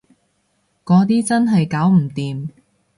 [0.83, 2.49] 嗰啲真係搞唔掂